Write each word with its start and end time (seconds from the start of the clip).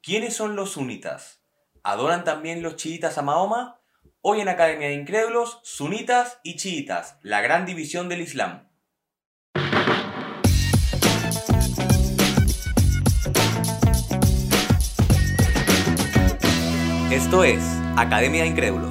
¿Quiénes 0.00 0.36
son 0.36 0.54
los 0.54 0.72
sunitas? 0.72 1.42
¿Adoran 1.82 2.22
también 2.22 2.62
los 2.62 2.76
chiitas 2.76 3.18
a 3.18 3.22
Mahoma? 3.22 3.80
Hoy 4.20 4.40
en 4.40 4.48
Academia 4.48 4.88
de 4.88 4.94
Incrédulos, 4.94 5.60
sunitas 5.64 6.38
y 6.44 6.56
chiitas, 6.56 7.18
la 7.22 7.40
gran 7.40 7.66
división 7.66 8.08
del 8.08 8.20
Islam. 8.20 8.68
Esto 17.10 17.42
es 17.42 17.62
Academia 17.96 18.42
de 18.42 18.48
Incrédulos. 18.48 18.87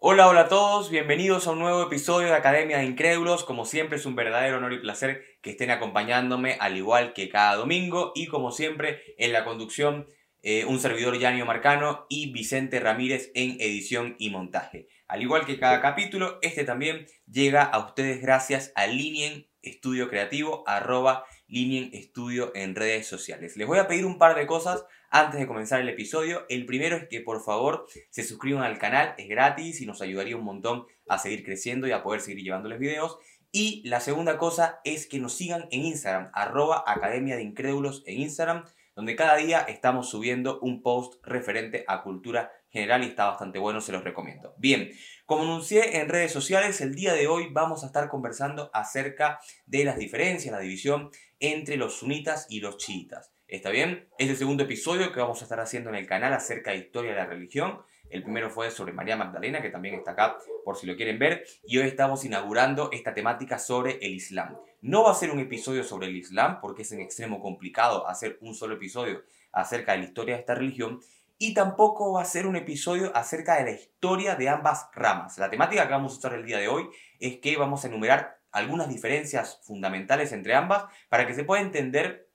Hola, 0.00 0.28
hola 0.28 0.42
a 0.42 0.48
todos, 0.48 0.90
bienvenidos 0.90 1.48
a 1.48 1.50
un 1.50 1.58
nuevo 1.58 1.82
episodio 1.82 2.28
de 2.28 2.34
Academia 2.34 2.78
de 2.78 2.84
Incrédulos. 2.84 3.42
Como 3.42 3.64
siempre 3.64 3.98
es 3.98 4.06
un 4.06 4.14
verdadero 4.14 4.58
honor 4.58 4.72
y 4.72 4.78
placer 4.78 5.24
que 5.42 5.50
estén 5.50 5.72
acompañándome 5.72 6.56
al 6.60 6.76
igual 6.76 7.14
que 7.14 7.28
cada 7.28 7.56
domingo 7.56 8.12
y 8.14 8.28
como 8.28 8.52
siempre 8.52 9.02
en 9.18 9.32
la 9.32 9.44
conducción 9.44 10.06
eh, 10.44 10.64
un 10.66 10.78
servidor 10.78 11.18
Yanio 11.18 11.46
Marcano 11.46 12.06
y 12.08 12.30
Vicente 12.30 12.78
Ramírez 12.78 13.32
en 13.34 13.60
edición 13.60 14.14
y 14.20 14.30
montaje. 14.30 14.86
Al 15.08 15.20
igual 15.20 15.44
que 15.44 15.58
cada 15.58 15.80
capítulo, 15.80 16.38
este 16.42 16.62
también 16.62 17.08
llega 17.28 17.64
a 17.64 17.84
ustedes 17.84 18.22
gracias 18.22 18.70
a 18.76 18.86
Linien 18.86 19.48
Estudio 19.62 20.08
Creativo, 20.08 20.62
arroba 20.68 21.24
Linien 21.48 21.90
Estudio 21.94 22.52
en 22.54 22.74
redes 22.74 23.06
sociales. 23.06 23.56
Les 23.56 23.66
voy 23.66 23.78
a 23.78 23.88
pedir 23.88 24.04
un 24.04 24.18
par 24.18 24.36
de 24.36 24.46
cosas 24.46 24.84
antes 25.10 25.40
de 25.40 25.46
comenzar 25.46 25.80
el 25.80 25.88
episodio. 25.88 26.44
El 26.48 26.66
primero 26.66 26.96
es 26.96 27.08
que 27.08 27.20
por 27.20 27.42
favor 27.42 27.86
se 28.10 28.22
suscriban 28.22 28.62
al 28.62 28.78
canal, 28.78 29.14
es 29.16 29.28
gratis 29.28 29.80
y 29.80 29.86
nos 29.86 30.02
ayudaría 30.02 30.36
un 30.36 30.44
montón 30.44 30.86
a 31.08 31.18
seguir 31.18 31.44
creciendo 31.44 31.86
y 31.86 31.92
a 31.92 32.02
poder 32.02 32.20
seguir 32.20 32.44
llevándoles 32.44 32.78
videos. 32.78 33.18
Y 33.50 33.82
la 33.88 34.00
segunda 34.00 34.36
cosa 34.36 34.80
es 34.84 35.06
que 35.06 35.18
nos 35.18 35.34
sigan 35.34 35.68
en 35.70 35.86
Instagram, 35.86 36.30
arroba 36.34 36.84
Academia 36.86 37.36
de 37.36 37.42
Incrédulos 37.42 38.02
en 38.06 38.20
Instagram, 38.20 38.64
donde 38.94 39.16
cada 39.16 39.36
día 39.36 39.60
estamos 39.60 40.10
subiendo 40.10 40.60
un 40.60 40.82
post 40.82 41.14
referente 41.24 41.84
a 41.88 42.02
cultura 42.02 42.52
general 42.70 43.04
y 43.04 43.08
está 43.08 43.26
bastante 43.26 43.58
bueno, 43.58 43.80
se 43.80 43.92
los 43.92 44.04
recomiendo. 44.04 44.54
Bien, 44.58 44.90
como 45.26 45.42
anuncié 45.42 46.00
en 46.00 46.08
redes 46.08 46.32
sociales, 46.32 46.80
el 46.80 46.94
día 46.94 47.12
de 47.12 47.26
hoy 47.26 47.48
vamos 47.50 47.82
a 47.82 47.86
estar 47.86 48.08
conversando 48.08 48.70
acerca 48.72 49.40
de 49.66 49.84
las 49.84 49.98
diferencias, 49.98 50.52
la 50.52 50.60
división 50.60 51.10
entre 51.40 51.76
los 51.76 51.98
sunitas 51.98 52.46
y 52.48 52.60
los 52.60 52.76
chiitas. 52.76 53.32
¿Está 53.46 53.70
bien? 53.70 54.08
Es 54.18 54.28
el 54.28 54.36
segundo 54.36 54.64
episodio 54.64 55.10
que 55.10 55.20
vamos 55.20 55.40
a 55.40 55.44
estar 55.44 55.58
haciendo 55.58 55.88
en 55.88 55.96
el 55.96 56.06
canal 56.06 56.34
acerca 56.34 56.72
de 56.72 56.78
historia 56.78 57.12
de 57.12 57.16
la 57.16 57.26
religión. 57.26 57.80
El 58.10 58.22
primero 58.22 58.50
fue 58.50 58.70
sobre 58.70 58.92
María 58.92 59.16
Magdalena, 59.16 59.62
que 59.62 59.70
también 59.70 59.94
está 59.94 60.10
acá 60.10 60.36
por 60.64 60.76
si 60.76 60.86
lo 60.86 60.96
quieren 60.96 61.18
ver. 61.18 61.44
Y 61.64 61.78
hoy 61.78 61.86
estamos 61.86 62.24
inaugurando 62.24 62.90
esta 62.92 63.14
temática 63.14 63.58
sobre 63.58 63.98
el 64.02 64.14
Islam. 64.14 64.58
No 64.82 65.04
va 65.04 65.12
a 65.12 65.14
ser 65.14 65.30
un 65.30 65.40
episodio 65.40 65.82
sobre 65.82 66.08
el 66.08 66.16
Islam, 66.16 66.60
porque 66.60 66.82
es 66.82 66.92
en 66.92 67.00
extremo 67.00 67.40
complicado 67.40 68.06
hacer 68.06 68.38
un 68.42 68.54
solo 68.54 68.74
episodio 68.74 69.22
acerca 69.52 69.92
de 69.92 69.98
la 69.98 70.04
historia 70.04 70.34
de 70.34 70.40
esta 70.40 70.54
religión. 70.54 71.00
Y 71.38 71.54
tampoco 71.54 72.12
va 72.12 72.22
a 72.22 72.24
ser 72.24 72.46
un 72.46 72.56
episodio 72.56 73.16
acerca 73.16 73.56
de 73.56 73.64
la 73.64 73.70
historia 73.70 74.34
de 74.34 74.48
ambas 74.48 74.88
ramas. 74.92 75.38
La 75.38 75.48
temática 75.48 75.86
que 75.86 75.92
vamos 75.92 76.14
a 76.14 76.18
usar 76.18 76.34
el 76.34 76.44
día 76.44 76.58
de 76.58 76.66
hoy 76.66 76.88
es 77.20 77.38
que 77.38 77.56
vamos 77.56 77.84
a 77.84 77.88
enumerar 77.88 78.40
algunas 78.50 78.88
diferencias 78.88 79.60
fundamentales 79.62 80.32
entre 80.32 80.54
ambas 80.54 80.86
para 81.08 81.26
que 81.26 81.34
se 81.34 81.44
pueda 81.44 81.62
entender 81.62 82.28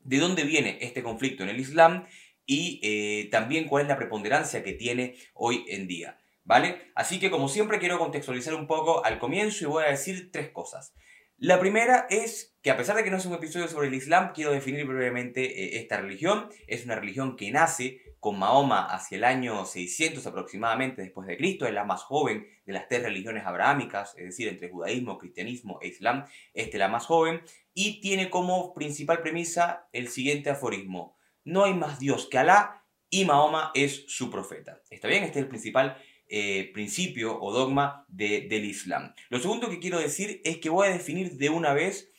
de 0.00 0.18
dónde 0.18 0.44
viene 0.44 0.78
este 0.82 1.02
conflicto 1.02 1.42
en 1.42 1.48
el 1.48 1.60
Islam 1.60 2.06
y 2.44 2.80
eh, 2.82 3.28
también 3.30 3.66
cuál 3.66 3.82
es 3.82 3.88
la 3.88 3.96
preponderancia 3.96 4.62
que 4.62 4.72
tiene 4.72 5.16
hoy 5.32 5.64
en 5.68 5.86
día. 5.86 6.18
¿Vale? 6.44 6.90
Así 6.94 7.18
que 7.20 7.30
como 7.30 7.48
siempre 7.48 7.78
quiero 7.78 7.98
contextualizar 7.98 8.54
un 8.54 8.66
poco 8.66 9.04
al 9.04 9.18
comienzo 9.18 9.64
y 9.64 9.68
voy 9.68 9.84
a 9.84 9.90
decir 9.90 10.30
tres 10.32 10.50
cosas. 10.50 10.92
La 11.38 11.60
primera 11.60 12.06
es 12.10 12.54
que 12.60 12.70
a 12.70 12.76
pesar 12.76 12.96
de 12.96 13.04
que 13.04 13.10
no 13.10 13.16
es 13.16 13.24
un 13.24 13.32
episodio 13.32 13.68
sobre 13.68 13.88
el 13.88 13.94
Islam, 13.94 14.32
quiero 14.34 14.52
definir 14.52 14.84
brevemente 14.84 15.44
eh, 15.44 15.80
esta 15.80 15.98
religión. 15.98 16.50
Es 16.66 16.84
una 16.84 16.96
religión 16.96 17.36
que 17.36 17.50
nace 17.50 18.02
con 18.20 18.38
Mahoma 18.38 18.84
hacia 18.84 19.16
el 19.16 19.24
año 19.24 19.64
600 19.64 20.24
aproximadamente 20.26 21.02
después 21.02 21.26
de 21.26 21.36
Cristo, 21.36 21.66
es 21.66 21.72
la 21.72 21.84
más 21.84 22.02
joven 22.02 22.46
de 22.66 22.72
las 22.72 22.86
tres 22.86 23.02
religiones 23.02 23.44
abrahámicas, 23.46 24.14
es 24.16 24.26
decir, 24.26 24.46
entre 24.48 24.68
judaísmo, 24.68 25.18
cristianismo 25.18 25.78
e 25.82 25.88
islam, 25.88 26.26
esta 26.52 26.76
es 26.76 26.78
la 26.78 26.88
más 26.88 27.06
joven, 27.06 27.42
y 27.74 28.00
tiene 28.00 28.30
como 28.30 28.74
principal 28.74 29.22
premisa 29.22 29.88
el 29.92 30.08
siguiente 30.08 30.50
aforismo, 30.50 31.16
no 31.44 31.64
hay 31.64 31.74
más 31.74 31.98
Dios 31.98 32.28
que 32.30 32.38
Alá 32.38 32.84
y 33.08 33.24
Mahoma 33.24 33.72
es 33.74 34.04
su 34.06 34.30
profeta. 34.30 34.82
¿Está 34.90 35.08
bien? 35.08 35.24
Este 35.24 35.40
es 35.40 35.44
el 35.44 35.48
principal 35.48 35.96
eh, 36.28 36.70
principio 36.72 37.40
o 37.40 37.52
dogma 37.52 38.04
del 38.08 38.64
Islam. 38.64 39.14
Lo 39.30 39.40
segundo 39.40 39.68
que 39.68 39.80
quiero 39.80 39.98
decir 39.98 40.40
es 40.44 40.58
que 40.58 40.70
voy 40.70 40.86
a 40.86 40.92
definir 40.92 41.36
de 41.38 41.50
una 41.50 41.72
vez 41.72 42.12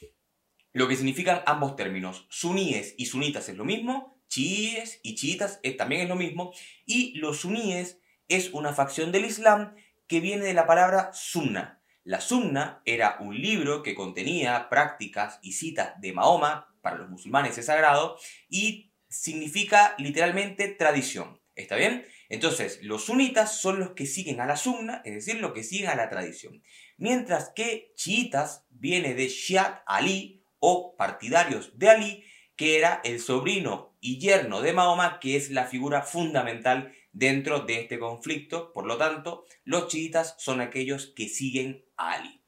lo 0.74 0.88
que 0.88 0.96
significan 0.96 1.44
ambos 1.46 1.76
términos. 1.76 2.28
Suníes 2.30 2.96
y 2.98 3.06
sunitas 3.06 3.48
es 3.48 3.56
lo 3.56 3.64
mismo, 3.64 4.11
chiíes 4.32 5.02
y 5.04 5.16
chiitas 5.16 5.60
eh, 5.62 5.74
también 5.74 6.02
es 6.02 6.10
lo 6.10 6.16
mismo, 6.16 6.54
y 6.86 7.18
los 7.20 7.42
suníes 7.42 8.00
es 8.30 8.54
una 8.54 8.74
facción 8.74 9.12
del 9.12 9.26
Islam 9.26 9.76
que 10.08 10.22
viene 10.22 10.46
de 10.46 10.54
la 10.54 10.66
palabra 10.66 11.12
sunna. 11.14 11.82
La 12.04 12.22
sunna 12.22 12.82
era 12.86 13.18
un 13.20 13.40
libro 13.40 13.84
que 13.84 13.94
contenía 13.94 14.70
prácticas 14.70 15.38
y 15.44 15.52
citas 15.52 16.00
de 16.00 16.14
Mahoma, 16.14 16.74
para 16.82 16.98
los 16.98 17.10
musulmanes 17.10 17.58
es 17.58 17.66
sagrado, 17.66 18.18
y 18.50 18.94
significa 19.10 19.96
literalmente 19.98 20.70
tradición. 20.70 21.40
¿Está 21.54 21.76
bien? 21.76 22.08
Entonces, 22.30 22.80
los 22.82 23.06
sunitas 23.06 23.60
son 23.60 23.80
los 23.80 23.92
que 23.92 24.06
siguen 24.06 24.40
a 24.40 24.46
la 24.46 24.56
sunna, 24.56 25.02
es 25.04 25.14
decir, 25.14 25.42
los 25.42 25.52
que 25.52 25.64
siguen 25.64 25.90
a 25.90 25.96
la 25.96 26.10
tradición. 26.10 26.64
Mientras 26.96 27.52
que 27.54 27.92
chiitas 27.96 28.66
viene 28.70 29.14
de 29.14 29.28
Shiat 29.28 29.82
Ali 29.86 30.46
o 30.60 30.96
partidarios 30.96 31.78
de 31.78 31.90
Ali, 31.90 32.26
que 32.56 32.78
era 32.78 33.02
el 33.04 33.20
sobrino 33.20 33.94
y 34.00 34.20
yerno 34.20 34.62
de 34.62 34.74
Mahoma, 34.74 35.20
que 35.20 35.36
es 35.36 35.50
la 35.52 35.66
figura 35.66 36.02
fundamental 36.02 36.94
dentro 37.14 37.62
de 37.62 37.82
este 37.82 38.00
conflicto. 38.00 38.72
Por 38.74 38.86
lo 38.86 38.98
tanto, 38.98 39.46
los 39.64 39.88
chiitas 39.88 40.36
son 40.38 40.62
aquellos 40.62 41.08
que 41.16 41.28
siguen 41.28 41.86
a 41.98 42.14
Ali. 42.14 42.42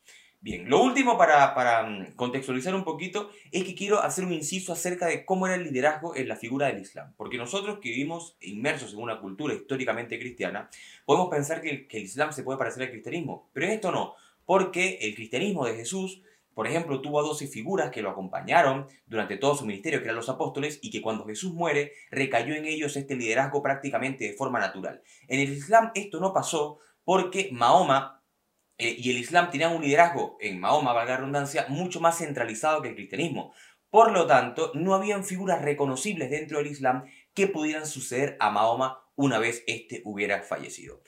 Bien, 0.43 0.69
lo 0.69 0.83
último 0.83 1.17
para, 1.17 1.83
mm, 1.83 2.15
contextualizar 2.15 2.75
un 2.75 2.83
poquito 2.83 3.31
es 3.51 3.63
que 3.63 3.75
quiero 3.75 4.01
hacer 4.01 4.25
un 4.25 4.33
inciso 4.33 4.73
acerca 4.73 5.05
de 5.05 5.23
cómo 5.23 5.47
era 5.47 5.55
el 5.55 5.63
liderazgo 5.63 6.17
en 6.17 6.27
la 6.27 6.35
figura 6.35 6.67
del 6.67 6.81
Islam. 6.81 7.13
Porque 7.15 7.37
nosotros 7.37 7.79
que 7.79 7.89
vivimos 7.89 8.35
inmersos 8.41 8.93
en 8.93 8.99
una 8.99 9.21
cultura 9.21 9.53
históricamente 9.53 10.19
cristiana, 10.19 10.69
podemos 11.05 11.29
pensar 11.29 11.61
que 11.61 11.87
que 11.87 11.97
el 11.97 12.03
Islam 12.03 12.33
se 12.33 12.43
puede 12.43 12.59
parecer 12.59 12.83
al 12.83 12.91
cristianismo. 12.91 13.49
Pero 13.53 13.67
esto 13.67 13.91
no, 13.93 14.15
porque 14.45 14.99
el 15.01 15.15
cristianismo 15.15 15.65
de 15.65 15.75
Jesús 15.75 16.21
por 16.53 16.67
ejemplo, 16.67 17.01
tuvo 17.01 17.19
a 17.19 17.23
12 17.23 17.47
figuras 17.47 17.91
que 17.91 18.01
lo 18.01 18.09
acompañaron 18.09 18.87
durante 19.05 19.37
todo 19.37 19.55
su 19.55 19.65
ministerio, 19.65 19.99
que 19.99 20.05
eran 20.05 20.15
los 20.15 20.29
apóstoles, 20.29 20.79
y 20.81 20.91
que 20.91 21.01
cuando 21.01 21.25
Jesús 21.25 21.53
muere, 21.53 21.93
recayó 22.11 22.55
en 22.55 22.65
ellos 22.65 22.95
este 22.95 23.15
liderazgo 23.15 23.61
prácticamente 23.61 24.25
de 24.25 24.33
forma 24.33 24.59
natural. 24.59 25.01
En 25.27 25.39
el 25.39 25.51
Islam 25.51 25.91
esto 25.95 26.19
no 26.19 26.33
pasó 26.33 26.79
porque 27.03 27.49
Mahoma 27.51 28.23
eh, 28.77 28.95
y 28.97 29.11
el 29.11 29.17
Islam 29.17 29.49
tenían 29.51 29.75
un 29.75 29.81
liderazgo, 29.81 30.37
en 30.39 30.59
Mahoma, 30.59 30.93
valga 30.93 31.13
la 31.13 31.17
redundancia, 31.17 31.65
mucho 31.69 31.99
más 31.99 32.17
centralizado 32.17 32.81
que 32.81 32.89
el 32.89 32.95
cristianismo. 32.95 33.53
Por 33.89 34.11
lo 34.11 34.25
tanto, 34.25 34.71
no 34.73 34.95
habían 34.95 35.23
figuras 35.23 35.61
reconocibles 35.61 36.31
dentro 36.31 36.57
del 36.57 36.67
Islam 36.67 37.05
que 37.33 37.47
pudieran 37.47 37.85
suceder 37.85 38.35
a 38.39 38.49
Mahoma 38.49 38.99
una 39.15 39.37
vez 39.37 39.63
éste 39.67 40.01
hubiera 40.05 40.41
fallecido. 40.41 41.01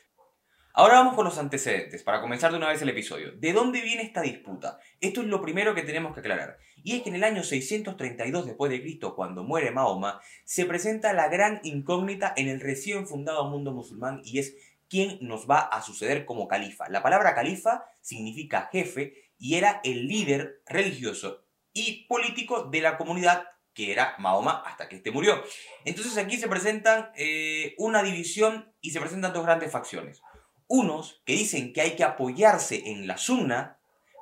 Ahora 0.78 0.96
vamos 0.96 1.16
con 1.16 1.24
los 1.24 1.38
antecedentes, 1.38 2.04
para 2.04 2.20
comenzar 2.20 2.52
de 2.52 2.58
una 2.58 2.68
vez 2.68 2.82
el 2.82 2.90
episodio. 2.90 3.32
¿De 3.32 3.54
dónde 3.54 3.80
viene 3.80 4.02
esta 4.02 4.20
disputa? 4.20 4.78
Esto 5.00 5.22
es 5.22 5.28
lo 5.28 5.42
primero 5.42 5.74
que 5.74 5.84
tenemos 5.84 6.14
que 6.14 6.20
aclarar. 6.20 6.58
Y 6.84 6.98
es 6.98 7.02
que 7.02 7.08
en 7.08 7.16
el 7.16 7.24
año 7.24 7.44
632 7.44 8.46
después 8.46 8.70
de 8.70 8.82
Cristo, 8.82 9.16
cuando 9.16 9.46
muere 9.46 9.72
Mahoma, 9.72 10.20
se 10.44 10.66
presenta 10.66 11.14
la 11.14 11.30
gran 11.30 11.62
incógnita 11.64 12.34
en 12.36 12.50
el 12.50 12.60
recién 12.60 13.08
fundado 13.08 13.50
mundo 13.50 13.72
musulmán 13.72 14.20
y 14.26 14.40
es 14.40 14.58
quién 14.90 15.18
nos 15.22 15.50
va 15.50 15.60
a 15.62 15.82
suceder 15.82 16.26
como 16.26 16.50
califa. 16.50 16.90
La 16.90 17.02
palabra 17.02 17.34
califa 17.36 17.86
significa 18.02 18.68
jefe 18.70 19.32
y 19.40 19.56
era 19.56 19.80
el 19.86 20.10
líder 20.10 20.62
religioso 20.66 21.46
y 21.72 22.06
político 22.10 22.66
de 22.66 22.82
la 22.82 22.98
comunidad 22.98 23.46
que 23.74 23.94
era 23.94 24.16
Mahoma 24.20 24.62
hasta 24.66 24.90
que 24.90 24.98
éste 24.98 25.12
murió. 25.12 25.42
Entonces 25.86 26.18
aquí 26.18 26.36
se 26.36 26.50
presentan 26.50 27.12
eh, 27.16 27.76
una 27.78 28.04
división 28.04 28.74
y 28.82 28.92
se 28.92 29.00
presentan 29.00 29.32
dos 29.32 29.46
grandes 29.46 29.72
facciones 29.72 30.22
unos 30.68 31.22
que 31.26 31.34
dicen 31.34 31.74
que 31.74 31.82
hay 31.82 31.96
que 31.96 32.04
apoyarse 32.04 32.90
en 32.90 33.08
la 33.08 33.18
sunna 33.18 33.78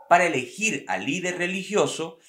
para 0.09 0.25
elegir 0.25 0.85
al 0.87 1.05
líder 1.05 1.37
religioso, 1.37 2.19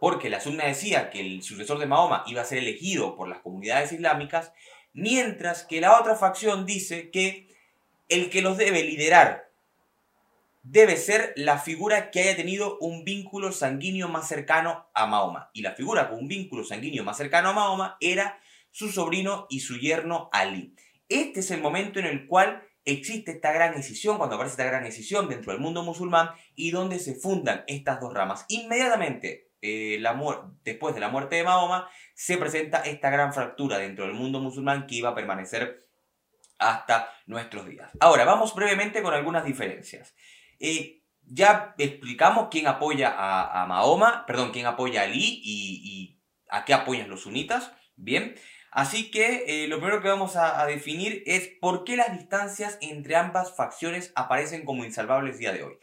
porque 0.00 0.30
la 0.30 0.40
sunna 0.40 0.66
decía 0.66 1.10
que 1.10 1.20
el 1.20 1.42
sucesor 1.42 1.78
de 1.78 1.86
Mahoma 1.86 2.24
iba 2.26 2.42
a 2.42 2.46
ser 2.46 2.58
elegido 2.58 3.16
por 3.16 3.28
las 3.28 3.38
comunidades 3.38 3.92
islámicas, 3.92 4.52
mientras 4.92 5.64
que 5.64 5.80
la 5.80 5.98
otra 5.98 6.14
facción 6.16 6.66
dice 6.66 7.10
que 7.10 7.48
el 8.08 8.30
que 8.30 8.42
los 8.42 8.56
debe 8.58 8.82
liderar 8.82 9.50
debe 10.64 10.96
ser 10.96 11.34
la 11.36 11.58
figura 11.58 12.10
que 12.10 12.20
haya 12.20 12.36
tenido 12.36 12.78
un 12.78 13.04
vínculo 13.04 13.52
sanguíneo 13.52 14.08
más 14.08 14.26
cercano 14.26 14.88
a 14.94 15.06
Mahoma. 15.06 15.50
Y 15.52 15.60
la 15.60 15.72
figura 15.72 16.08
con 16.08 16.20
un 16.20 16.28
vínculo 16.28 16.64
sanguíneo 16.64 17.04
más 17.04 17.18
cercano 17.18 17.50
a 17.50 17.52
Mahoma 17.52 17.96
era 18.00 18.40
su 18.70 18.90
sobrino 18.90 19.46
y 19.50 19.60
su 19.60 19.78
yerno 19.78 20.30
Ali. 20.32 20.74
Este 21.08 21.40
es 21.40 21.50
el 21.50 21.60
momento 21.60 21.98
en 21.98 22.06
el 22.06 22.26
cual 22.26 22.62
existe 22.84 23.32
esta 23.32 23.52
gran 23.52 23.74
decisión, 23.74 24.18
cuando 24.18 24.36
aparece 24.36 24.54
esta 24.54 24.64
gran 24.64 24.84
decisión 24.84 25.28
dentro 25.28 25.52
del 25.52 25.60
mundo 25.60 25.82
musulmán 25.82 26.30
y 26.54 26.70
donde 26.70 26.98
se 26.98 27.14
fundan 27.14 27.64
estas 27.66 28.00
dos 28.00 28.12
ramas. 28.12 28.44
Inmediatamente 28.48 29.50
eh, 29.66 30.02
después 30.62 30.94
de 30.94 31.00
la 31.00 31.08
muerte 31.08 31.36
de 31.36 31.44
Mahoma, 31.44 31.88
se 32.14 32.36
presenta 32.36 32.80
esta 32.80 33.08
gran 33.08 33.32
fractura 33.32 33.78
dentro 33.78 34.04
del 34.04 34.14
mundo 34.14 34.38
musulmán 34.38 34.86
que 34.86 34.96
iba 34.96 35.08
a 35.08 35.14
permanecer 35.14 35.86
hasta 36.58 37.10
nuestros 37.26 37.66
días. 37.66 37.90
Ahora, 37.98 38.24
vamos 38.24 38.54
brevemente 38.54 39.02
con 39.02 39.14
algunas 39.14 39.46
diferencias. 39.46 40.14
Eh, 40.60 41.02
ya 41.22 41.74
explicamos 41.78 42.48
quién 42.50 42.66
apoya 42.66 43.14
a, 43.16 43.64
Mahoma, 43.66 44.26
perdón, 44.26 44.52
quién 44.52 44.66
apoya 44.66 45.00
a 45.00 45.04
Ali 45.04 45.40
y, 45.42 46.20
a 46.50 46.66
qué 46.66 46.74
apoyan 46.74 47.08
los 47.08 47.22
sunitas. 47.22 47.72
Bien, 47.96 48.34
así 48.74 49.10
que 49.10 49.44
eh, 49.46 49.68
lo 49.68 49.78
primero 49.78 50.02
que 50.02 50.08
vamos 50.08 50.36
a, 50.36 50.66
definir 50.66 51.22
es 51.24 51.48
por 51.60 51.84
qué 51.84 51.96
las 51.96 52.12
distancias 52.12 52.76
entre 52.82 53.16
ambas 53.16 53.56
facciones 53.56 54.12
aparecen 54.14 54.66
como 54.66 54.84
insalvables 54.84 55.38
día 55.38 55.52
de 55.52 55.62
hoy. 55.62 55.78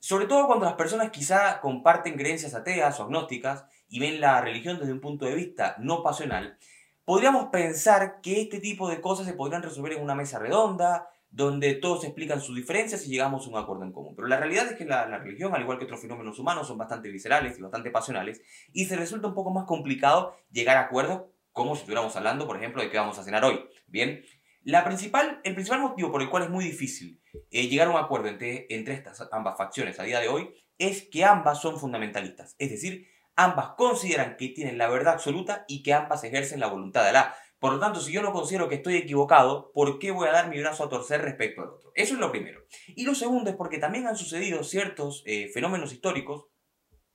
Sobre 0.00 0.26
todo 0.26 0.46
cuando 0.46 0.64
las 0.64 0.74
personas 0.74 1.10
quizá 1.10 1.60
comparten 1.60 2.16
creencias 2.16 2.54
ateas 2.54 2.98
o 2.98 3.04
agnósticas 3.04 3.66
y 3.88 4.00
ven 4.00 4.20
la 4.20 4.40
religión 4.40 4.78
desde 4.78 4.92
un 4.92 5.00
punto 5.00 5.26
de 5.26 5.34
vista 5.34 5.76
no 5.78 6.02
pasional, 6.02 6.58
podríamos 7.04 7.46
pensar 7.50 8.20
que 8.20 8.42
este 8.42 8.58
tipo 8.58 8.88
de 8.88 9.00
cosas 9.00 9.26
se 9.26 9.34
podrían 9.34 9.62
resolver 9.62 9.92
en 9.92 10.02
una 10.02 10.14
mesa 10.14 10.38
redonda, 10.38 11.08
donde 11.30 11.74
todos 11.74 12.04
explican 12.04 12.40
sus 12.40 12.56
diferencias 12.56 13.06
y 13.06 13.10
llegamos 13.10 13.46
a 13.46 13.50
un 13.50 13.58
acuerdo 13.58 13.84
en 13.84 13.92
común. 13.92 14.14
Pero 14.16 14.26
la 14.26 14.38
realidad 14.38 14.68
es 14.68 14.76
que 14.76 14.86
la, 14.86 15.04
religión, 15.18 15.54
al 15.54 15.60
igual 15.60 15.78
que 15.78 15.84
otros 15.84 16.00
fenómenos 16.00 16.38
humanos, 16.38 16.66
son 16.66 16.78
bastante 16.78 17.10
viscerales 17.10 17.58
y 17.58 17.62
bastante 17.62 17.90
pasionales, 17.90 18.40
y 18.72 18.86
se 18.86 18.96
resulta 18.96 19.28
un 19.28 19.34
poco 19.34 19.50
más 19.50 19.64
complicado 19.64 20.34
llegar 20.50 20.78
a 20.78 20.82
acuerdos 20.82 21.24
como 21.56 21.74
si 21.74 21.80
estuviéramos 21.80 22.14
hablando, 22.14 22.46
por 22.46 22.58
ejemplo, 22.58 22.82
de 22.82 22.90
qué 22.90 22.98
vamos 22.98 23.18
a 23.18 23.24
cenar 23.24 23.42
hoy. 23.42 23.66
Bien, 23.86 24.22
la 24.62 24.84
principal, 24.84 25.40
el 25.42 25.54
principal 25.54 25.80
motivo 25.80 26.12
por 26.12 26.20
el 26.20 26.28
cual 26.28 26.42
es 26.42 26.50
muy 26.50 26.66
difícil 26.66 27.18
eh, 27.50 27.66
llegar 27.66 27.88
a 27.88 27.90
un 27.92 27.96
acuerdo 27.96 28.28
entre, 28.28 28.66
estas 28.68 29.26
ambas 29.32 29.56
facciones 29.56 29.98
a 29.98 30.02
día 30.02 30.20
de 30.20 30.28
hoy 30.28 30.50
es 30.76 31.08
que 31.10 31.24
ambas 31.24 31.62
son 31.62 31.80
fundamentalistas, 31.80 32.56
es 32.58 32.70
decir, 32.70 33.08
ambas 33.36 33.70
consideran 33.78 34.36
que 34.36 34.48
tienen 34.48 34.76
la 34.76 34.88
verdad 34.88 35.14
absoluta 35.14 35.64
y 35.66 35.82
que 35.82 35.94
ambas 35.94 36.24
ejercen 36.24 36.60
la 36.60 36.66
voluntad 36.66 37.04
de 37.04 37.08
Alá. 37.08 37.34
Por 37.58 37.72
lo 37.72 37.80
tanto, 37.80 38.00
si 38.00 38.12
yo 38.12 38.20
no 38.20 38.34
considero 38.34 38.68
que 38.68 38.74
estoy 38.74 38.96
equivocado, 38.96 39.72
¿por 39.72 39.98
qué 39.98 40.10
voy 40.10 40.28
a 40.28 40.32
dar 40.32 40.50
mi 40.50 40.60
brazo 40.60 40.84
a 40.84 40.90
torcer 40.90 41.22
respecto 41.22 41.62
al 41.62 41.70
otro? 41.70 41.90
Eso 41.94 42.12
es 42.12 42.20
lo 42.20 42.30
primero. 42.30 42.66
Y 42.88 43.04
lo 43.04 43.14
segundo 43.14 43.48
es 43.48 43.56
porque 43.56 43.78
también 43.78 44.06
han 44.06 44.16
sucedido 44.18 44.62
ciertos 44.62 45.22
eh, 45.24 45.48
fenómenos 45.54 45.94
históricos 45.94 46.48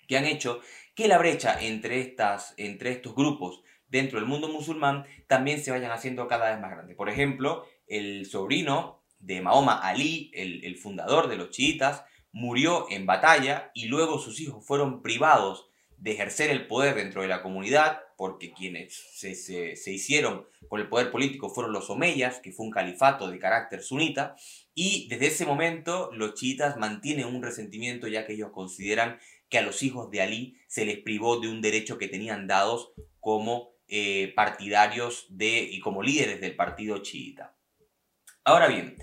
que 0.07 0.17
han 0.17 0.25
hecho 0.25 0.61
que 0.95 1.07
la 1.07 1.19
brecha 1.19 1.61
entre, 1.61 2.01
estas, 2.01 2.55
entre 2.57 2.91
estos 2.91 3.13
grupos 3.13 3.61
dentro 3.91 4.19
del 4.19 4.27
mundo 4.27 4.47
musulmán 4.47 5.05
también 5.27 5.61
se 5.61 5.69
vayan 5.69 5.91
haciendo 5.91 6.27
cada 6.27 6.49
vez 6.49 6.59
más 6.59 6.71
grande. 6.71 6.95
Por 6.95 7.09
ejemplo, 7.09 7.67
el 7.87 8.25
sobrino 8.25 9.03
de 9.19 9.41
Mahoma 9.41 9.79
Ali, 9.79 10.31
el, 10.33 10.75
fundador 10.77 11.27
de 11.27 11.35
los 11.35 11.51
chiitas, 11.51 12.03
murió 12.31 12.87
en 12.89 13.05
batalla 13.05 13.69
y 13.75 13.85
luego 13.85 14.17
sus 14.17 14.39
hijos 14.39 14.65
fueron 14.65 15.01
privados 15.01 15.67
de 15.97 16.13
ejercer 16.13 16.49
el 16.49 16.65
poder 16.65 16.95
dentro 16.95 17.21
de 17.21 17.27
la 17.27 17.43
comunidad, 17.43 17.99
porque 18.17 18.53
quienes 18.53 18.95
se, 19.13 19.91
hicieron 19.91 20.47
con 20.67 20.79
el 20.79 20.89
poder 20.89 21.11
político 21.11 21.49
fueron 21.49 21.73
los 21.73 21.91
omeyas, 21.91 22.39
que 22.39 22.51
fue 22.51 22.65
un 22.65 22.71
califato 22.71 23.29
de 23.29 23.37
carácter 23.37 23.83
sunita, 23.83 24.35
y 24.73 25.07
desde 25.09 25.27
ese 25.27 25.45
momento 25.45 26.09
los 26.13 26.33
chiitas 26.33 26.77
mantienen 26.77 27.27
un 27.27 27.43
resentimiento 27.43 28.07
ya 28.07 28.25
que 28.25 28.33
ellos 28.33 28.51
consideran 28.51 29.19
que 29.49 29.59
a 29.59 29.61
los 29.61 29.83
hijos 29.83 30.09
de 30.09 30.21
Ali 30.21 30.57
se 30.67 30.85
les 30.85 30.97
privó 30.99 31.39
de 31.39 31.49
un 31.49 31.61
derecho 31.61 31.99
que 31.99 32.07
tenían 32.07 32.47
dados 32.47 32.93
como 33.19 33.71
eh, 33.93 34.31
partidarios 34.37 35.27
de, 35.29 35.59
y 35.59 35.81
como 35.81 36.01
líderes 36.01 36.39
del 36.39 36.55
partido 36.55 36.99
chiita. 36.99 37.57
Ahora 38.45 38.67
bien, 38.67 38.95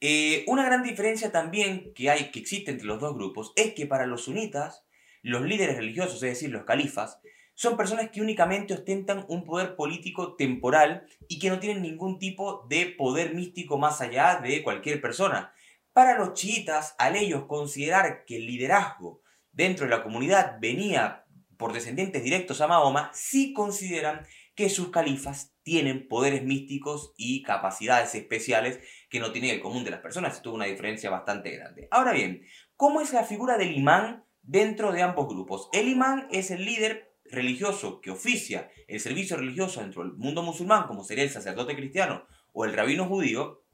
eh, 0.00 0.44
una 0.46 0.64
gran 0.64 0.84
diferencia 0.84 1.32
también 1.32 1.92
que, 1.94 2.10
hay, 2.10 2.30
que 2.30 2.38
existe 2.38 2.70
entre 2.70 2.86
los 2.86 3.00
dos 3.00 3.14
grupos 3.14 3.52
es 3.56 3.74
que 3.74 3.86
para 3.86 4.06
los 4.06 4.24
sunitas 4.24 4.86
los 5.22 5.42
líderes 5.42 5.76
religiosos, 5.76 6.22
es 6.22 6.30
decir, 6.30 6.50
los 6.50 6.62
califas, 6.62 7.18
son 7.54 7.76
personas 7.76 8.10
que 8.10 8.20
únicamente 8.20 8.72
ostentan 8.72 9.24
un 9.28 9.44
poder 9.44 9.74
político 9.74 10.36
temporal 10.36 11.08
y 11.26 11.40
que 11.40 11.50
no 11.50 11.58
tienen 11.58 11.82
ningún 11.82 12.20
tipo 12.20 12.64
de 12.68 12.86
poder 12.86 13.34
místico 13.34 13.78
más 13.78 14.00
allá 14.00 14.40
de 14.40 14.62
cualquier 14.62 15.00
persona. 15.00 15.52
Para 15.92 16.16
los 16.16 16.34
chiitas, 16.34 16.94
al 16.98 17.16
ellos 17.16 17.46
considerar 17.48 18.24
que 18.26 18.36
el 18.36 18.46
liderazgo 18.46 19.22
dentro 19.50 19.86
de 19.86 19.90
la 19.90 20.04
comunidad 20.04 20.58
venía 20.60 21.25
por 21.56 21.72
descendientes 21.72 22.22
directos 22.22 22.60
a 22.60 22.66
Mahoma, 22.66 23.10
sí 23.14 23.52
consideran 23.52 24.26
que 24.54 24.70
sus 24.70 24.90
califas 24.90 25.54
tienen 25.62 26.08
poderes 26.08 26.42
místicos 26.42 27.12
y 27.16 27.42
capacidades 27.42 28.14
especiales 28.14 28.80
que 29.10 29.20
no 29.20 29.32
tienen 29.32 29.50
el 29.50 29.60
común 29.60 29.84
de 29.84 29.90
las 29.90 30.00
personas. 30.00 30.34
Esto 30.34 30.50
es 30.50 30.54
una 30.54 30.64
diferencia 30.64 31.10
bastante 31.10 31.50
grande. 31.50 31.88
Ahora 31.90 32.12
bien, 32.12 32.46
¿cómo 32.76 33.00
es 33.00 33.12
la 33.12 33.24
figura 33.24 33.58
del 33.58 33.76
imán 33.76 34.26
dentro 34.46 34.92
de 34.92 35.02
ambos 35.02 35.28
grupos. 35.28 35.68
El 35.72 35.88
imán 35.88 36.28
es 36.30 36.50
el 36.50 36.64
líder 36.64 37.14
religioso 37.24 38.00
que 38.00 38.12
oficia 38.12 38.70
el 38.86 39.00
servicio 39.00 39.36
religioso 39.36 39.80
dentro 39.80 40.02
del 40.02 40.12
mundo 40.12 40.42
musulmán, 40.42 40.86
como 40.86 41.02
sería 41.02 41.24
el 41.24 41.30
sacerdote 41.30 41.74
cristiano 41.74 42.24
o 42.52 42.64
el 42.64 42.72
rabino 42.72 43.06
judío. 43.06 43.64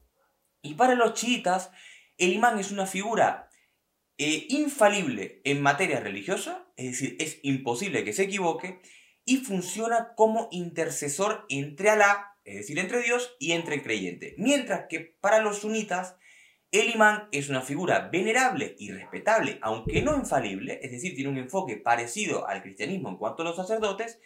Y 0.61 0.73
para 0.73 0.95
los 0.95 1.13
chiitas, 1.13 1.71
el 2.17 2.33
imán 2.33 2.59
es 2.59 2.71
una 2.71 2.87
figura 2.87 3.49
eh, 4.23 4.45
infalible 4.49 5.41
en 5.43 5.61
materia 5.61 5.99
religiosa, 5.99 6.65
es 6.77 6.91
decir, 6.91 7.17
es 7.19 7.39
imposible 7.43 8.03
que 8.03 8.13
se 8.13 8.23
equivoque, 8.23 8.79
y 9.25 9.37
funciona 9.37 10.13
como 10.15 10.47
intercesor 10.51 11.45
entre 11.49 11.89
Alá, 11.89 12.37
es 12.45 12.55
decir, 12.55 12.79
entre 12.79 13.01
Dios 13.01 13.35
y 13.39 13.51
entre 13.51 13.75
el 13.75 13.83
creyente. 13.83 14.35
Mientras 14.37 14.85
que 14.89 14.99
para 14.99 15.39
los 15.39 15.59
sunitas, 15.59 16.15
el 16.71 16.89
imán 16.89 17.27
es 17.31 17.49
una 17.49 17.61
figura 17.61 18.09
venerable 18.11 18.75
y 18.79 18.91
respetable, 18.91 19.59
aunque 19.61 20.01
no 20.01 20.15
infalible, 20.15 20.79
es 20.81 20.91
decir, 20.91 21.15
tiene 21.15 21.29
un 21.29 21.37
enfoque 21.37 21.77
parecido 21.77 22.47
al 22.47 22.61
cristianismo 22.61 23.09
en 23.09 23.17
cuanto 23.17 23.41
a 23.41 23.45
los 23.45 23.55
sacerdotes, 23.55 24.19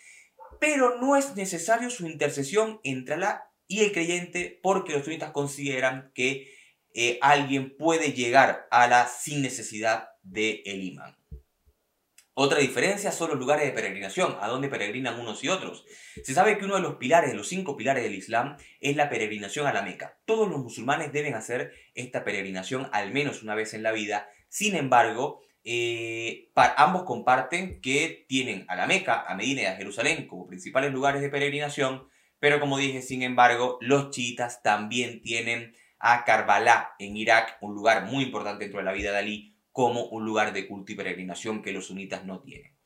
pero 0.60 1.00
no 1.00 1.16
es 1.16 1.36
necesario 1.36 1.90
su 1.90 2.06
intercesión 2.08 2.80
entre 2.84 3.16
Alá 3.16 3.52
y 3.68 3.82
el 3.82 3.92
creyente 3.92 4.60
porque 4.62 4.94
los 4.94 5.06
sunitas 5.06 5.32
consideran 5.32 6.12
que 6.14 6.57
eh, 7.00 7.20
alguien 7.22 7.78
puede 7.78 8.14
llegar 8.14 8.68
a 8.72 8.88
la 8.88 9.06
sin 9.06 9.44
necesidad 9.44 10.10
del 10.24 10.64
el 10.66 10.84
imán. 10.84 11.16
Otra 12.34 12.58
diferencia 12.58 13.12
son 13.12 13.30
los 13.30 13.38
lugares 13.38 13.66
de 13.66 13.72
peregrinación, 13.72 14.36
a 14.42 14.48
donde 14.48 14.68
peregrinan 14.68 15.20
unos 15.20 15.44
y 15.44 15.50
otros. 15.50 15.86
Se 16.24 16.34
sabe 16.34 16.58
que 16.58 16.66
uno 16.66 16.74
de 16.74 16.82
los 16.82 16.96
pilares, 16.96 17.36
los 17.36 17.50
cinco 17.50 17.78
pilares 17.78 18.02
del 18.02 18.16
Islam, 18.16 18.58
es 18.82 18.96
la 18.96 19.10
peregrinación 19.10 19.68
a 19.68 19.74
la 19.74 19.84
Meca. 19.84 20.18
Todos 20.26 20.50
los 20.50 20.58
musulmanes 20.58 21.14
deben 21.14 21.36
hacer 21.36 21.72
esta 21.94 22.24
peregrinación 22.24 22.90
al 22.92 23.14
menos 23.14 23.44
una 23.44 23.54
vez 23.54 23.76
en 23.76 23.84
la 23.84 23.92
vida. 23.92 24.28
Sin 24.50 24.76
embargo, 24.76 25.42
eh, 25.64 26.50
ambos 26.56 27.04
comparten 27.04 27.80
que 27.80 28.26
tienen 28.28 28.66
a 28.70 28.76
la 28.76 28.88
Meca, 28.88 29.22
a 29.28 29.36
Medina 29.36 29.62
y 29.62 29.66
a 29.66 29.76
Jerusalén 29.76 30.28
como 30.28 30.48
principales 30.48 30.92
lugares 30.92 31.22
de 31.22 31.30
peregrinación, 31.30 32.08
pero 32.40 32.60
como 32.60 32.80
dije, 32.80 33.04
sin 33.04 33.22
embargo, 33.22 33.78
los 33.82 34.10
chiitas 34.10 34.64
también 34.64 35.22
tienen 35.22 35.76
a 36.00 36.24
Karbala 36.26 36.96
en 37.00 37.18
Irak, 37.18 37.58
un 37.62 37.74
lugar 37.74 38.06
muy 38.06 38.24
importante 38.24 38.66
dentro 38.66 38.80
de 38.80 38.86
la 38.86 38.94
vida 38.94 39.12
de 39.12 39.18
Ali, 39.18 39.56
como 39.72 40.06
un 40.06 40.26
lugar 40.26 40.54
de 40.54 40.68
culto 40.68 40.92
y 40.92 40.96
peregrinación 40.96 41.62
que 41.62 41.72
los 41.72 41.88
sunitas 41.88 42.26
no 42.26 42.42
tienen. 42.42 42.78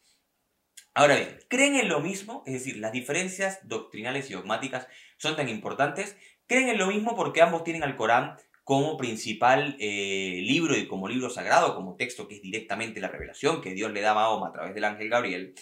Ahora 0.93 1.15
bien, 1.15 1.39
¿creen 1.47 1.75
en 1.75 1.87
lo 1.87 2.01
mismo? 2.01 2.43
Es 2.45 2.53
decir, 2.53 2.77
las 2.77 2.91
diferencias 2.91 3.59
doctrinales 3.63 4.29
y 4.29 4.33
dogmáticas 4.33 4.87
son 5.17 5.37
tan 5.37 5.47
importantes. 5.47 6.17
¿Creen 6.47 6.67
en 6.67 6.77
lo 6.77 6.87
mismo 6.87 7.15
porque 7.15 7.41
ambos 7.41 7.63
tienen 7.63 7.83
al 7.83 7.95
Corán 7.95 8.35
como 8.65 8.97
principal 8.97 9.77
eh, 9.79 10.41
libro 10.43 10.75
y 10.75 10.87
como 10.87 11.07
libro 11.07 11.29
sagrado, 11.29 11.75
como 11.75 11.95
texto 11.95 12.27
que 12.27 12.35
es 12.35 12.41
directamente 12.41 12.99
la 12.99 13.07
revelación 13.07 13.61
que 13.61 13.73
Dios 13.73 13.91
le 13.91 14.01
da 14.01 14.11
a 14.11 14.15
Mahoma 14.15 14.49
a 14.49 14.51
través 14.51 14.75
del 14.75 14.83
ángel 14.83 15.09
Gabriel? 15.09 15.55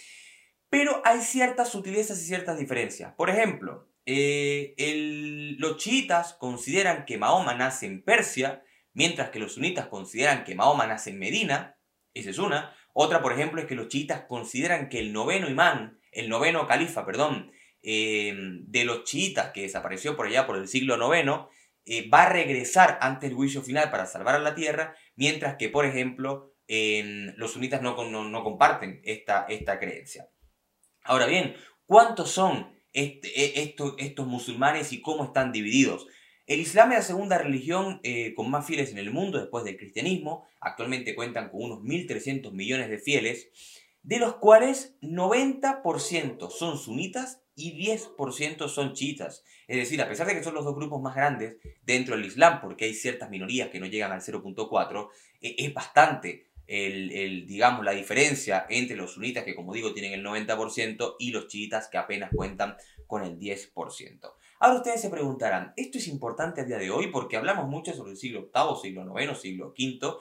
Pero 0.70 1.02
hay 1.06 1.22
ciertas 1.22 1.70
sutilezas 1.70 2.20
y 2.22 2.26
ciertas 2.26 2.58
diferencias. 2.58 3.14
Por 3.14 3.30
ejemplo, 3.30 3.89
eh, 4.06 5.56
los 5.58 5.78
chiitas 5.78 6.34
consideran 6.34 7.06
que 7.06 7.18
Mahoma 7.18 7.54
nace 7.54 7.86
en 7.86 8.04
Persia 8.04 8.64
mientras 8.94 9.30
que 9.30 9.40
los 9.40 9.54
sunitas 9.54 9.88
consideran 9.88 10.44
que 10.44 10.56
Mahoma 10.56 10.88
nace 10.88 11.12
en 11.12 11.20
Medina, 11.20 11.78
esa 12.14 12.30
es 12.32 12.38
una. 12.38 12.76
Otra, 12.94 13.22
por 13.22 13.34
ejemplo, 13.34 13.62
es 13.62 13.68
que 13.68 13.76
los 13.76 13.88
chiitas 13.88 14.26
consideran 14.28 14.90
que 14.90 15.00
el 15.00 15.14
noveno 15.14 15.50
imán, 15.50 16.00
el 16.12 16.28
noveno 16.28 16.68
califa, 16.68 17.06
perdón, 17.06 17.52
eh, 17.82 18.34
de 18.36 18.84
los 18.84 19.04
chiitas 19.04 19.52
que 19.52 19.62
desapareció 19.62 20.18
por 20.18 20.28
allá 20.28 20.46
por 20.46 20.58
el 20.58 20.68
siglo 20.68 20.96
IX, 20.98 21.48
eh, 21.86 22.10
va 22.10 22.24
a 22.24 22.30
regresar 22.30 22.98
antes 23.02 23.30
del 23.30 23.38
juicio 23.38 23.62
final 23.62 23.90
para 23.90 24.06
salvar 24.06 24.36
a 24.36 24.40
la 24.40 24.56
tierra, 24.56 24.96
mientras 25.16 25.56
que, 25.56 25.70
por 25.70 25.86
ejemplo, 25.86 26.54
los 26.68 27.54
sunitas 27.54 27.82
no, 27.82 27.96
comparten 27.96 29.02
esta, 29.04 29.46
esta 29.50 29.80
creencia. 29.80 30.30
Ahora 31.04 31.26
bien, 31.26 31.56
¿cuántos 31.86 32.30
son 32.30 32.79
este, 32.94 33.62
e, 33.62 33.76
estos 33.98 34.28
musulmanes 34.28 34.94
y 34.94 35.02
cómo 35.02 35.26
están 35.26 35.52
divididos? 35.52 36.08
El 36.50 36.62
Islam 36.62 36.92
es 36.92 36.98
la 36.98 37.04
segunda 37.04 37.38
religión 37.38 38.00
eh, 38.02 38.34
con 38.34 38.50
más 38.50 38.66
fieles 38.66 38.92
en 38.92 38.98
el 38.98 39.12
mundo 39.12 39.38
después 39.38 39.64
del 39.64 39.78
cristianismo. 39.78 40.48
Actualmente 40.60 41.14
cuentan 41.14 41.52
con 41.52 41.62
unos 41.62 41.80
1.300 41.82 42.52
millones 42.54 42.90
de 42.90 42.98
fieles, 42.98 43.50
de 44.02 44.18
los 44.18 44.38
cuales 44.38 44.96
90% 45.02 46.50
son 46.50 46.80
sunitas 46.80 47.44
y 47.56 47.78
10% 47.78 48.68
son 48.68 48.94
chiitas. 48.94 49.44
Es 49.68 49.78
decir, 49.78 50.02
a 50.02 50.10
pesar 50.10 50.26
de 50.26 50.34
que 50.34 50.44
son 50.44 50.56
los 50.56 50.66
dos 50.66 50.76
grupos 50.76 51.00
más 51.02 51.14
grandes 51.14 51.58
dentro 51.84 52.16
del 52.16 52.26
Islam, 52.26 52.62
porque 52.62 52.86
hay 52.86 52.96
ciertas 52.96 53.30
minorías 53.30 53.70
que 53.70 53.80
no 53.80 53.86
llegan 53.86 54.12
al 54.12 54.22
0.4, 54.22 55.10
eh, 55.42 55.56
es 55.60 55.72
bastante 55.72 56.49
el, 56.70 57.48
digamos, 57.48 57.84
la 57.84 57.92
diferencia 57.92 58.66
entre 58.70 58.96
los 58.96 59.14
sunitas, 59.14 59.44
que 59.44 59.56
como 59.56 59.74
digo 59.74 59.94
tienen 59.94 60.14
el 60.14 60.24
90%, 60.24 61.16
y 61.18 61.32
los 61.32 61.48
chiitas, 61.48 61.88
que 61.88 61.98
apenas 61.98 62.30
cuentan 62.36 62.78
con 63.08 63.24
el 63.24 63.40
10%. 63.40 64.34
Ahora 64.60 64.78
ustedes 64.78 65.02
se 65.02 65.10
preguntarán, 65.10 65.74
¿esto 65.76 65.98
es 65.98 66.08
importante 66.08 66.62
a 66.62 66.66
día 66.66 66.78
de 66.78 66.92
hoy? 66.92 67.08
Porque 67.08 67.38
hablamos 67.38 67.68
mucho 67.68 67.94
sobre 67.94 68.12
el 68.12 68.18
siglo 68.18 68.52
VIII, 68.54 68.82
siglo 68.82 69.20
IX, 69.20 69.40
siglo 69.40 69.74
V, 69.78 70.18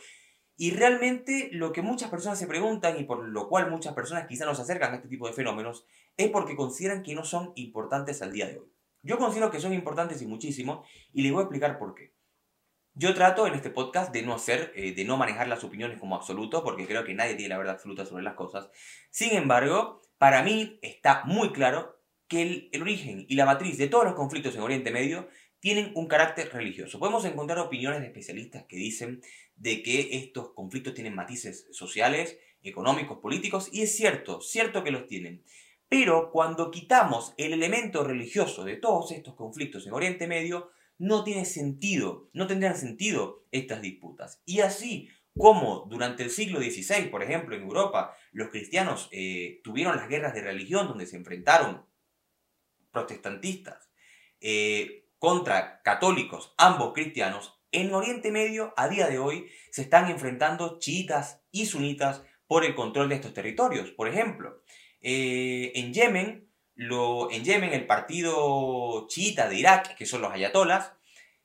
y 0.56 0.72
realmente 0.72 1.50
lo 1.52 1.72
que 1.72 1.82
muchas 1.82 2.10
personas 2.10 2.38
se 2.38 2.46
preguntan 2.46 2.98
y 2.98 3.04
por 3.04 3.28
lo 3.28 3.48
cual 3.48 3.70
muchas 3.70 3.94
personas 3.94 4.26
quizá 4.26 4.44
no 4.44 4.54
se 4.54 4.62
acercan 4.62 4.92
a 4.92 4.96
este 4.96 5.08
tipo 5.08 5.28
de 5.28 5.32
fenómenos 5.32 5.84
es 6.16 6.30
porque 6.30 6.56
consideran 6.56 7.04
que 7.04 7.14
no 7.14 7.24
son 7.24 7.52
importantes 7.54 8.22
al 8.22 8.32
día 8.32 8.48
de 8.48 8.58
hoy. 8.58 8.72
Yo 9.02 9.18
considero 9.18 9.52
que 9.52 9.60
son 9.60 9.72
importantes 9.72 10.20
y 10.20 10.26
muchísimo 10.26 10.84
y 11.12 11.22
les 11.22 11.30
voy 11.30 11.40
a 11.40 11.44
explicar 11.44 11.78
por 11.78 11.94
qué. 11.94 12.17
Yo 12.98 13.14
trato 13.14 13.46
en 13.46 13.54
este 13.54 13.70
podcast 13.70 14.12
de 14.12 14.22
no 14.22 14.34
hacer, 14.34 14.72
eh, 14.74 14.92
de 14.92 15.04
no 15.04 15.16
manejar 15.16 15.46
las 15.46 15.62
opiniones 15.62 16.00
como 16.00 16.16
absoluto, 16.16 16.64
porque 16.64 16.84
creo 16.84 17.04
que 17.04 17.14
nadie 17.14 17.36
tiene 17.36 17.50
la 17.50 17.58
verdad 17.58 17.74
absoluta 17.74 18.04
sobre 18.04 18.24
las 18.24 18.34
cosas. 18.34 18.70
Sin 19.08 19.36
embargo, 19.36 20.02
para 20.18 20.42
mí 20.42 20.80
está 20.82 21.22
muy 21.24 21.52
claro 21.52 22.02
que 22.26 22.42
el, 22.42 22.68
el 22.72 22.82
origen 22.82 23.24
y 23.28 23.36
la 23.36 23.46
matriz 23.46 23.78
de 23.78 23.86
todos 23.86 24.04
los 24.04 24.14
conflictos 24.14 24.56
en 24.56 24.62
Oriente 24.62 24.90
Medio 24.90 25.28
tienen 25.60 25.92
un 25.94 26.08
carácter 26.08 26.52
religioso. 26.52 26.98
Podemos 26.98 27.24
encontrar 27.24 27.60
opiniones 27.60 28.00
de 28.00 28.08
especialistas 28.08 28.64
que 28.68 28.76
dicen 28.76 29.22
de 29.54 29.80
que 29.84 30.08
estos 30.18 30.50
conflictos 30.54 30.94
tienen 30.94 31.14
matices 31.14 31.68
sociales, 31.70 32.36
económicos, 32.64 33.18
políticos, 33.18 33.70
y 33.72 33.82
es 33.82 33.96
cierto, 33.96 34.40
cierto 34.40 34.82
que 34.82 34.90
los 34.90 35.06
tienen. 35.06 35.44
Pero 35.88 36.32
cuando 36.32 36.72
quitamos 36.72 37.32
el 37.36 37.52
elemento 37.52 38.02
religioso 38.02 38.64
de 38.64 38.74
todos 38.74 39.12
estos 39.12 39.36
conflictos 39.36 39.86
en 39.86 39.92
Oriente 39.92 40.26
Medio, 40.26 40.72
no 40.98 41.24
tiene 41.24 41.44
sentido, 41.44 42.28
no 42.32 42.46
tendrían 42.46 42.76
sentido 42.76 43.46
estas 43.52 43.80
disputas. 43.80 44.42
Y 44.44 44.60
así 44.60 45.08
como 45.36 45.86
durante 45.88 46.24
el 46.24 46.30
siglo 46.30 46.60
XVI, 46.60 47.08
por 47.10 47.22
ejemplo, 47.22 47.54
en 47.54 47.62
Europa, 47.62 48.16
los 48.32 48.48
cristianos 48.48 49.08
eh, 49.12 49.60
tuvieron 49.62 49.96
las 49.96 50.08
guerras 50.08 50.34
de 50.34 50.42
religión 50.42 50.88
donde 50.88 51.06
se 51.06 51.16
enfrentaron 51.16 51.86
protestantistas 52.90 53.88
eh, 54.40 55.06
contra 55.18 55.80
católicos, 55.82 56.54
ambos 56.58 56.92
cristianos, 56.92 57.54
en 57.70 57.92
Oriente 57.92 58.30
Medio 58.30 58.72
a 58.76 58.88
día 58.88 59.08
de 59.08 59.18
hoy 59.18 59.50
se 59.70 59.82
están 59.82 60.10
enfrentando 60.10 60.78
chiitas 60.78 61.42
y 61.50 61.66
sunitas 61.66 62.22
por 62.46 62.64
el 62.64 62.74
control 62.74 63.10
de 63.10 63.16
estos 63.16 63.34
territorios. 63.34 63.90
Por 63.90 64.08
ejemplo, 64.08 64.62
eh, 65.00 65.72
en 65.74 65.92
Yemen 65.92 66.47
en 66.78 67.44
Yemen 67.44 67.72
el 67.72 67.86
partido 67.86 69.06
chiita 69.08 69.48
de 69.48 69.56
Irak, 69.56 69.96
que 69.96 70.06
son 70.06 70.22
los 70.22 70.32
ayatolas, 70.32 70.92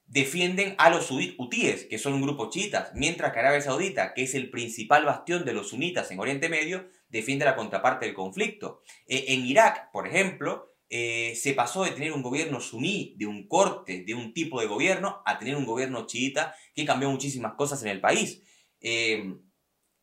defienden 0.05 0.75
a 0.77 0.91
los 0.91 1.09
hutíes, 1.09 1.85
que 1.85 1.97
son 1.97 2.13
un 2.13 2.21
grupo 2.21 2.49
chiitas, 2.49 2.91
mientras 2.93 3.33
que 3.33 3.39
Arabia 3.39 3.61
Saudita, 3.61 4.13
que 4.13 4.23
es 4.23 4.35
el 4.35 4.51
principal 4.51 5.05
bastión 5.05 5.43
de 5.43 5.53
los 5.53 5.69
sunitas 5.69 6.11
en 6.11 6.19
Oriente 6.19 6.49
Medio, 6.49 6.87
defiende 7.09 7.45
la 7.45 7.55
contraparte 7.55 8.05
del 8.05 8.13
conflicto. 8.13 8.81
Eh, 9.07 9.25
en 9.29 9.45
Irak, 9.45 9.91
por 9.91 10.07
ejemplo, 10.07 10.71
eh, 10.89 11.33
se 11.35 11.53
pasó 11.53 11.83
de 11.83 11.91
tener 11.91 12.11
un 12.11 12.21
gobierno 12.21 12.59
suní, 12.59 13.15
de 13.17 13.25
un 13.25 13.47
corte, 13.47 14.03
de 14.05 14.13
un 14.13 14.33
tipo 14.33 14.61
de 14.61 14.67
gobierno, 14.67 15.23
a 15.25 15.39
tener 15.39 15.55
un 15.55 15.65
gobierno 15.65 16.05
chiita 16.05 16.53
que 16.75 16.85
cambió 16.85 17.09
muchísimas 17.09 17.53
cosas 17.53 17.81
en 17.81 17.89
el 17.89 17.99
país. 17.99 18.43
Eh, 18.81 19.33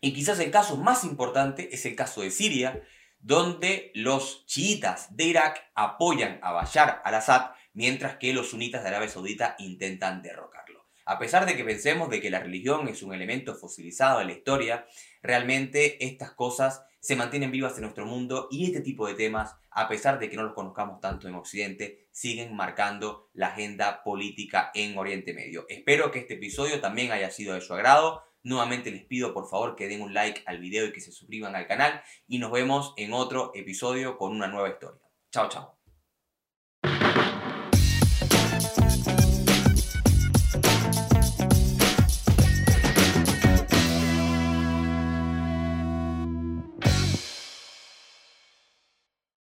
y 0.00 0.12
quizás 0.12 0.40
el 0.40 0.50
caso 0.50 0.76
más 0.76 1.04
importante 1.04 1.68
es 1.72 1.86
el 1.86 1.94
caso 1.94 2.22
de 2.22 2.32
Siria, 2.32 2.82
donde 3.20 3.92
los 3.94 4.44
chiitas 4.46 5.14
de 5.14 5.24
Irak 5.24 5.70
apoyan 5.74 6.40
a 6.42 6.52
Bashar 6.52 7.02
al-Assad, 7.04 7.52
mientras 7.72 8.16
que 8.16 8.32
los 8.32 8.50
sunitas 8.50 8.82
de 8.82 8.88
Arabia 8.88 9.08
Saudita 9.08 9.56
intentan 9.58 10.22
derrocarlo. 10.22 10.86
A 11.04 11.18
pesar 11.18 11.44
de 11.44 11.56
que 11.56 11.64
pensemos 11.64 12.08
de 12.08 12.20
que 12.20 12.30
la 12.30 12.40
religión 12.40 12.88
es 12.88 13.02
un 13.02 13.12
elemento 13.12 13.54
fosilizado 13.54 14.20
en 14.20 14.28
la 14.28 14.32
historia, 14.32 14.86
realmente 15.22 16.04
estas 16.04 16.32
cosas 16.32 16.84
se 17.00 17.16
mantienen 17.16 17.50
vivas 17.50 17.74
en 17.76 17.82
nuestro 17.82 18.06
mundo 18.06 18.46
y 18.50 18.66
este 18.66 18.80
tipo 18.80 19.06
de 19.06 19.14
temas, 19.14 19.56
a 19.70 19.88
pesar 19.88 20.18
de 20.18 20.28
que 20.28 20.36
no 20.36 20.42
los 20.42 20.52
conozcamos 20.52 21.00
tanto 21.00 21.26
en 21.26 21.34
Occidente, 21.34 22.06
siguen 22.12 22.54
marcando 22.54 23.30
la 23.32 23.48
agenda 23.48 24.02
política 24.04 24.70
en 24.74 24.96
Oriente 24.98 25.32
Medio. 25.32 25.64
Espero 25.68 26.10
que 26.10 26.20
este 26.20 26.34
episodio 26.34 26.80
también 26.80 27.10
haya 27.10 27.30
sido 27.30 27.54
de 27.54 27.60
su 27.60 27.72
agrado. 27.72 28.22
Nuevamente 28.42 28.90
les 28.90 29.04
pido 29.04 29.34
por 29.34 29.48
favor 29.48 29.76
que 29.76 29.88
den 29.88 30.02
un 30.02 30.14
like 30.14 30.42
al 30.46 30.58
video 30.58 30.86
y 30.86 30.92
que 30.92 31.00
se 31.00 31.12
suscriban 31.12 31.54
al 31.54 31.66
canal 31.66 32.02
y 32.26 32.38
nos 32.38 32.50
vemos 32.50 32.94
en 32.96 33.12
otro 33.12 33.52
episodio 33.54 34.16
con 34.16 34.32
una 34.32 34.48
nueva 34.48 34.70
historia. 34.70 35.02
Chao, 35.30 35.48
chao. 35.48 35.79